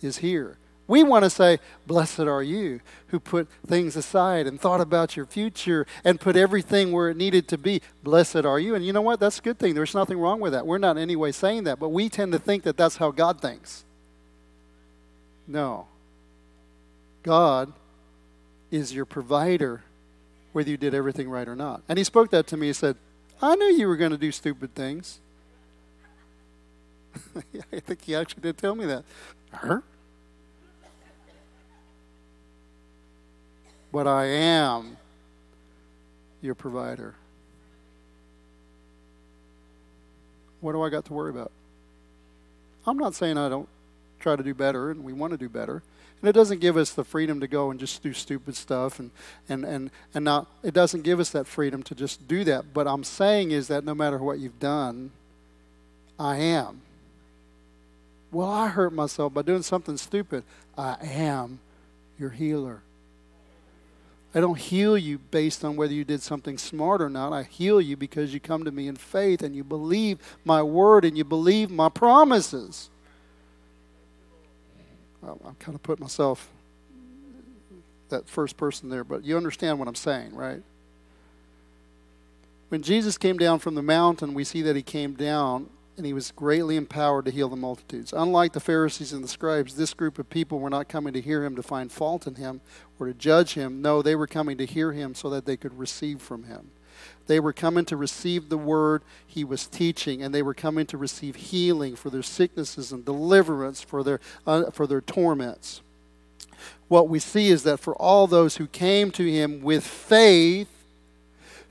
[0.02, 0.56] is here.
[0.88, 5.26] We want to say, Blessed are you who put things aside and thought about your
[5.26, 7.82] future and put everything where it needed to be.
[8.02, 8.74] Blessed are you.
[8.74, 9.20] And you know what?
[9.20, 9.74] That's a good thing.
[9.74, 10.66] There's nothing wrong with that.
[10.66, 13.10] We're not in any way saying that, but we tend to think that that's how
[13.10, 13.84] God thinks.
[15.46, 15.86] No.
[17.22, 17.72] God
[18.70, 19.82] is your provider,
[20.52, 21.82] whether you did everything right or not.
[21.88, 22.68] And he spoke that to me.
[22.68, 22.96] He said,
[23.42, 25.18] I knew you were going to do stupid things.
[27.72, 29.04] I think he actually did tell me that.
[29.52, 29.80] Huh?
[33.92, 34.96] But I am
[36.42, 37.14] your provider.
[40.60, 41.52] What do I got to worry about?
[42.86, 43.68] I'm not saying I don't
[44.20, 45.82] try to do better and we want to do better.
[46.20, 49.10] And it doesn't give us the freedom to go and just do stupid stuff and,
[49.48, 52.72] and, and, and not it doesn't give us that freedom to just do that.
[52.72, 55.10] But I'm saying is that no matter what you've done,
[56.18, 56.80] I am
[58.32, 60.42] Well, I hurt myself by doing something stupid.
[60.76, 61.60] I am
[62.18, 62.80] your healer.
[64.34, 67.32] I don't heal you based on whether you did something smart or not.
[67.32, 71.04] I heal you because you come to me in faith and you believe my word
[71.04, 72.90] and you believe my promises.
[75.22, 76.50] Well, I kind of put myself
[78.10, 80.62] that first person there, but you understand what I'm saying, right?
[82.68, 86.12] When Jesus came down from the mountain, we see that he came down and he
[86.12, 88.12] was greatly empowered to heal the multitudes.
[88.12, 91.44] Unlike the Pharisees and the scribes, this group of people were not coming to hear
[91.44, 92.60] him to find fault in him
[92.98, 93.80] or to judge him.
[93.80, 96.70] No, they were coming to hear him so that they could receive from him.
[97.26, 100.96] They were coming to receive the word he was teaching, and they were coming to
[100.96, 105.80] receive healing for their sicknesses and deliverance for their, uh, for their torments.
[106.88, 110.68] What we see is that for all those who came to him with faith,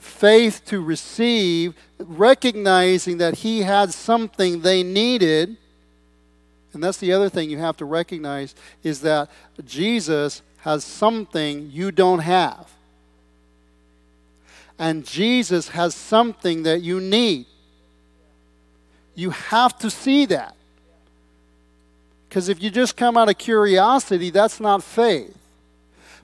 [0.06, 5.58] faith to receive, recognizing that he had something they needed.
[6.74, 9.30] And that's the other thing you have to recognize is that
[9.66, 12.70] Jesus has something you don't have.
[14.78, 17.46] And Jesus has something that you need.
[19.16, 20.56] You have to see that.
[22.28, 25.38] Because if you just come out of curiosity, that's not faith.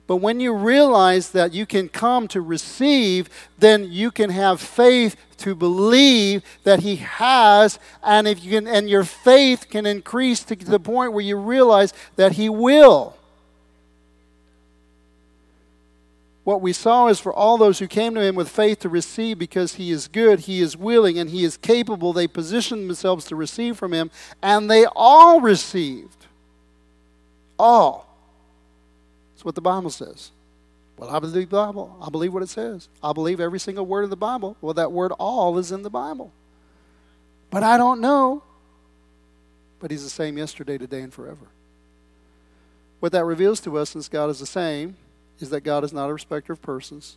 [0.06, 5.16] But when you realize that you can come to receive, then you can have faith
[5.38, 10.56] to believe that He has, and if you can, and your faith can increase to
[10.56, 13.16] the point where you realize that He will.
[16.44, 19.38] What we saw is for all those who came to him with faith to receive
[19.38, 23.36] because he is good, he is willing, and he is capable, they positioned themselves to
[23.36, 24.10] receive from him,
[24.42, 26.26] and they all received.
[27.58, 28.11] All.
[29.42, 30.30] That's what the Bible says.
[30.96, 31.98] Well, I believe the Bible.
[32.00, 32.88] I believe what it says.
[33.02, 34.56] I believe every single word of the Bible.
[34.60, 36.30] Well, that word all is in the Bible.
[37.50, 38.44] But I don't know.
[39.80, 41.48] But He's the same yesterday, today, and forever.
[43.00, 44.96] What that reveals to us, since God is the same,
[45.40, 47.16] is that God is not a respecter of persons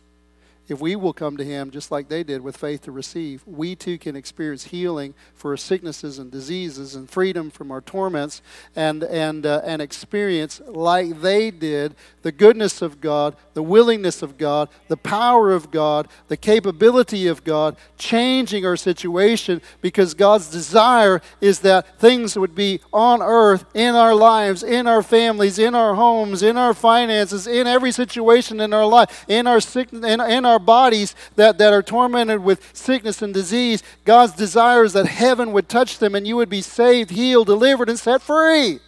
[0.68, 3.76] if we will come to him just like they did with faith to receive, we
[3.76, 8.42] too can experience healing for our sicknesses and diseases and freedom from our torments
[8.74, 14.36] and, and, uh, and experience like they did the goodness of God, the willingness of
[14.36, 21.22] God, the power of God, the capability of God, changing our situation because God's desire
[21.40, 25.94] is that things would be on earth, in our lives, in our families, in our
[25.94, 30.44] homes, in our finances, in every situation in our life, in our sickness, in, in
[30.44, 35.06] our our bodies that, that are tormented with sickness and disease, God's desire is that
[35.06, 38.80] heaven would touch them and you would be saved, healed, delivered, and set free.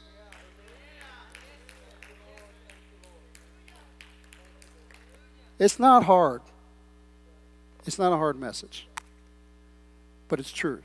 [5.58, 6.40] It's not hard.
[7.84, 8.86] It's not a hard message.
[10.28, 10.82] But it's true.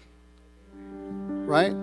[0.76, 1.76] Right?